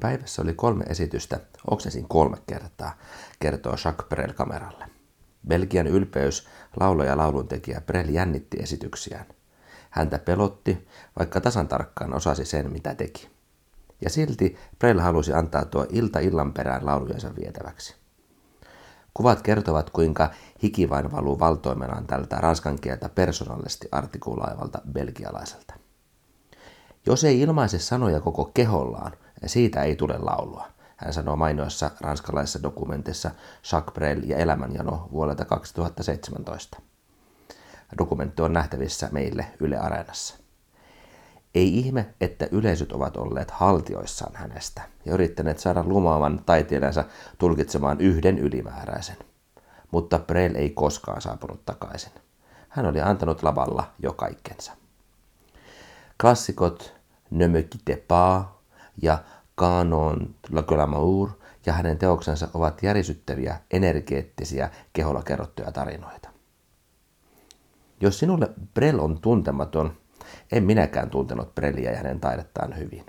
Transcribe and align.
Päivässä 0.00 0.42
oli 0.42 0.54
kolme 0.54 0.84
esitystä, 0.88 1.40
oksensin 1.70 2.08
kolme 2.08 2.36
kertaa, 2.46 2.98
kertoo 3.38 3.72
Jacques 3.84 4.08
Brel 4.08 4.32
kameralle. 4.32 4.84
Belgian 5.48 5.86
ylpeys, 5.86 6.48
laulaja 6.80 7.10
ja 7.10 7.16
lauluntekijä 7.16 7.80
Brel 7.80 8.08
jännitti 8.08 8.56
esityksiään. 8.60 9.26
Häntä 9.90 10.18
pelotti, 10.18 10.88
vaikka 11.18 11.40
tasan 11.40 11.68
tarkkaan 11.68 12.14
osasi 12.14 12.44
sen, 12.44 12.72
mitä 12.72 12.94
teki. 12.94 13.30
Ja 14.00 14.10
silti 14.10 14.56
Brel 14.78 15.00
halusi 15.00 15.32
antaa 15.32 15.64
tuo 15.64 15.86
ilta 15.88 16.18
illan 16.18 16.52
perään 16.52 16.86
laulujensa 16.86 17.36
vietäväksi. 17.36 17.96
Kuvat 19.14 19.42
kertovat, 19.42 19.90
kuinka 19.90 20.30
hiki 20.62 20.90
vain 20.90 21.12
valuu 21.12 21.38
valtoimenaan 21.38 22.06
tältä 22.06 22.36
ranskan 22.36 22.78
kieltä 22.80 23.08
persoonallisesti 23.08 23.88
artikuloivalta 23.92 24.78
belgialaiselta. 24.92 25.74
Jos 27.06 27.24
ei 27.24 27.40
ilmaise 27.40 27.78
sanoja 27.78 28.20
koko 28.20 28.50
kehollaan, 28.54 29.12
siitä 29.48 29.82
ei 29.82 29.96
tule 29.96 30.18
laulua, 30.18 30.68
hän 30.96 31.12
sanoo 31.12 31.36
mainoissa 31.36 31.90
ranskalaisessa 32.00 32.62
dokumentissa 32.62 33.30
Jacques 33.72 33.94
Brel 33.94 34.22
ja 34.24 34.36
elämänjano 34.36 35.08
vuodelta 35.12 35.44
2017. 35.44 36.78
Dokumentti 37.98 38.42
on 38.42 38.52
nähtävissä 38.52 39.08
meille 39.12 39.46
Yle 39.60 39.78
Areenassa. 39.78 40.36
Ei 41.54 41.78
ihme, 41.78 42.14
että 42.20 42.48
yleisöt 42.50 42.92
ovat 42.92 43.16
olleet 43.16 43.50
haltioissaan 43.50 44.36
hänestä 44.36 44.82
ja 45.04 45.14
yrittäneet 45.14 45.58
saada 45.58 45.84
lumaavan 45.86 46.42
taiteilijansa 46.46 47.04
tulkitsemaan 47.38 48.00
yhden 48.00 48.38
ylimääräisen. 48.38 49.16
Mutta 49.90 50.18
Brel 50.18 50.54
ei 50.54 50.70
koskaan 50.70 51.22
saapunut 51.22 51.64
takaisin. 51.64 52.12
Hän 52.68 52.86
oli 52.86 53.00
antanut 53.00 53.42
lavalla 53.42 53.90
jo 53.98 54.12
kaikkensa. 54.12 54.72
Klassikot 56.20 56.94
Ne 57.30 57.48
me 57.48 57.68
pas 58.08 58.44
ja 59.02 59.18
Canon 59.62 60.34
Le 60.50 60.62
Glamour 60.62 61.30
ja 61.66 61.72
hänen 61.72 61.98
teoksensa 61.98 62.48
ovat 62.54 62.82
järisyttäviä, 62.82 63.60
energeettisiä, 63.70 64.70
keholla 64.92 65.22
kerrottuja 65.22 65.72
tarinoita. 65.72 66.28
Jos 68.00 68.18
sinulle 68.18 68.50
Brel 68.74 68.98
on 68.98 69.20
tuntematon, 69.20 69.96
en 70.52 70.64
minäkään 70.64 71.10
tuntenut 71.10 71.54
Breliä 71.54 71.90
ja 71.90 71.96
hänen 71.96 72.20
taidettaan 72.20 72.78
hyvin. 72.78 73.06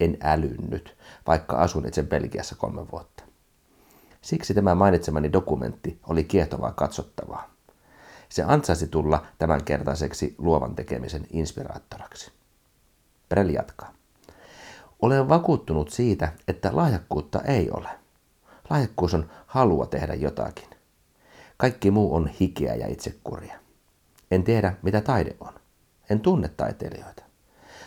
En 0.00 0.18
älynnyt, 0.22 0.96
vaikka 1.26 1.56
asun 1.56 1.86
itse 1.86 2.02
Belgiassa 2.02 2.56
kolme 2.56 2.90
vuotta. 2.92 3.24
Siksi 4.22 4.54
tämä 4.54 4.74
mainitsemani 4.74 5.32
dokumentti 5.32 6.00
oli 6.08 6.24
kiehtovaa 6.24 6.72
katsottavaa. 6.72 7.50
Se 8.28 8.42
ansaisi 8.42 8.88
tulla 8.88 9.26
tämänkertaiseksi 9.38 10.34
luovan 10.38 10.74
tekemisen 10.74 11.26
inspiraattoraksi. 11.30 12.32
Brel 13.28 13.48
jatkaa. 13.48 13.93
Olen 15.02 15.28
vakuuttunut 15.28 15.90
siitä, 15.90 16.32
että 16.48 16.70
lahjakkuutta 16.72 17.42
ei 17.42 17.70
ole. 17.70 17.88
Lahjakkuus 18.70 19.14
on 19.14 19.30
halua 19.46 19.86
tehdä 19.86 20.14
jotakin. 20.14 20.68
Kaikki 21.56 21.90
muu 21.90 22.14
on 22.14 22.28
hikeä 22.28 22.74
ja 22.74 22.86
itsekuria. 22.86 23.58
En 24.30 24.44
tiedä, 24.44 24.74
mitä 24.82 25.00
taide 25.00 25.36
on. 25.40 25.52
En 26.10 26.20
tunne 26.20 26.48
taiteilijoita. 26.48 27.22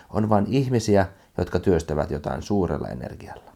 On 0.10 0.30
vain 0.30 0.46
ihmisiä, 0.48 1.08
jotka 1.38 1.60
työstävät 1.60 2.12
jotain 2.12 2.42
suurella 2.42 2.88
energialla. 2.88 3.54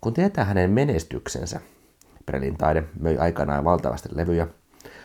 Kun 0.00 0.14
tietää 0.14 0.44
hänen 0.44 0.70
menestyksensä, 0.70 1.60
Prelin 2.26 2.58
taide 2.58 2.84
möi 3.00 3.18
aikanaan 3.18 3.64
valtavasti 3.64 4.08
levyjä, 4.12 4.48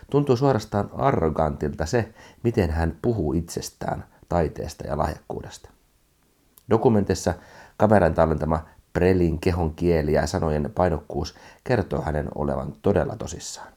tuntuu 0.09 0.36
suorastaan 0.36 0.89
arrogantilta 0.93 1.86
se, 1.86 2.13
miten 2.43 2.69
hän 2.69 2.97
puhuu 3.02 3.33
itsestään, 3.33 4.05
taiteesta 4.30 4.88
ja 4.88 4.97
lahjakkuudesta. 4.97 5.69
Dokumentissa 6.70 7.34
kameran 7.78 8.14
tallentama 8.14 8.66
Prelin 8.94 9.40
kehon 9.40 9.76
kieli 9.76 10.14
ja 10.14 10.28
sanojen 10.28 10.72
painokkuus 10.76 11.36
kertoo 11.64 12.02
hänen 12.02 12.28
olevan 12.36 12.76
todella 12.81 13.16
tosissaan. 13.16 13.67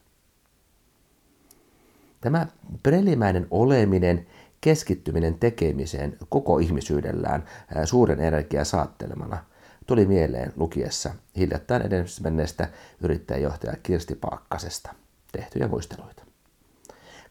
Tämä 2.21 2.47
prelimäinen 2.83 3.47
oleminen, 3.51 4.27
keskittyminen 4.61 5.39
tekemiseen 5.39 6.17
koko 6.29 6.59
ihmisyydellään 6.59 7.45
suuren 7.85 8.21
energian 8.21 8.67
saattelemana 8.67 9.45
tuli 9.87 10.07
mieleen 10.07 10.53
lukiessa 10.57 11.15
hiljattain 11.37 11.83
edesmenneestä 11.83 12.69
yrittäjäjohtaja 13.01 13.77
Kirsti 13.83 14.15
Paakkasesta 14.15 14.95
tehtyjä 15.33 15.69
muisteluita. 15.69 16.23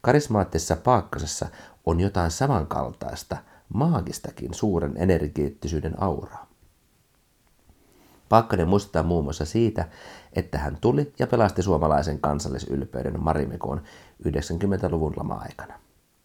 Karismaattisessa 0.01 0.75
Paakkasessa 0.75 1.47
on 1.85 1.99
jotain 1.99 2.31
samankaltaista– 2.31 3.37
maagistakin 3.73 4.53
suuren 4.53 4.93
energeettisyyden 4.95 6.03
auraa. 6.03 6.49
Pakkanen 8.29 8.67
muistuttaa 8.67 9.03
muun 9.03 9.23
muassa 9.23 9.45
siitä, 9.45 9.89
että 10.33 10.57
hän 10.57 10.77
tuli 10.81 11.13
ja 11.19 11.27
pelasti 11.27 11.61
suomalaisen 11.61 12.19
kansallisylpeyden 12.19 13.23
Marimekon 13.23 13.81
90-luvun 14.27 15.13
lama-aikana. 15.17 15.79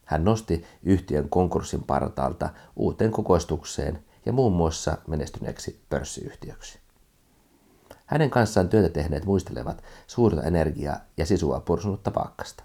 Hän 0.04 0.24
nosti 0.24 0.64
yhtiön 0.82 1.28
konkurssin 1.28 1.82
partaalta 1.82 2.50
uuteen 2.76 3.10
kokoistukseen 3.10 4.04
ja 4.26 4.32
muun 4.32 4.52
muassa 4.52 4.98
menestyneeksi 5.06 5.80
pörssiyhtiöksi. 5.90 6.78
Hänen 8.06 8.30
kanssaan 8.30 8.68
työtä 8.68 8.88
tehneet 8.88 9.24
muistelevat 9.24 9.82
suurta 10.06 10.42
energiaa 10.42 11.00
ja 11.16 11.26
sisua 11.26 11.60
pursunutta 11.60 12.10
pakkasta. 12.10 12.64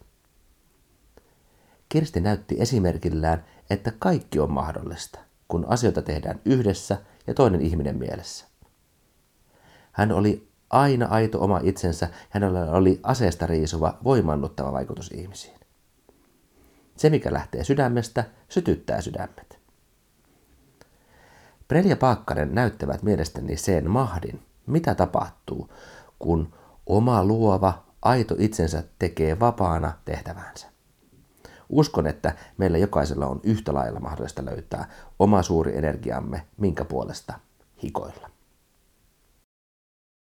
Kirsti 1.89 2.19
näytti 2.19 2.55
esimerkillään, 2.59 3.45
että 3.69 3.91
kaikki 3.99 4.39
on 4.39 4.51
mahdollista, 4.51 5.19
kun 5.47 5.65
asioita 5.69 6.01
tehdään 6.01 6.41
yhdessä 6.45 6.97
ja 7.27 7.33
toinen 7.33 7.61
ihminen 7.61 7.97
mielessä. 7.97 8.45
Hän 9.91 10.11
oli 10.11 10.49
aina 10.69 11.05
aito 11.05 11.43
oma 11.43 11.59
itsensä, 11.63 12.09
hänellä 12.29 12.71
oli 12.71 12.99
aseesta 13.03 13.47
riisuva, 13.47 13.97
voimannuttava 14.03 14.71
vaikutus 14.71 15.11
ihmisiin. 15.11 15.59
Se, 16.95 17.09
mikä 17.09 17.33
lähtee 17.33 17.63
sydämestä, 17.63 18.23
sytyttää 18.49 19.01
sydämet. 19.01 19.59
Prel 21.67 21.85
ja 21.85 21.95
Paakkanen 21.95 22.55
näyttävät 22.55 23.03
mielestäni 23.03 23.57
sen 23.57 23.89
mahdin, 23.89 24.45
mitä 24.65 24.95
tapahtuu, 24.95 25.73
kun 26.19 26.53
oma 26.85 27.25
luova, 27.25 27.83
aito 28.01 28.35
itsensä 28.37 28.83
tekee 28.99 29.39
vapaana 29.39 29.93
tehtävänsä. 30.05 30.72
Uskon, 31.73 32.07
että 32.07 32.33
meillä 32.57 32.77
jokaisella 32.77 33.27
on 33.27 33.39
yhtä 33.43 33.73
lailla 33.73 33.99
mahdollista 33.99 34.45
löytää 34.45 34.89
oma 35.19 35.43
suuri 35.43 35.77
energiamme, 35.77 36.47
minkä 36.57 36.85
puolesta 36.85 37.33
hikoilla. 37.83 38.29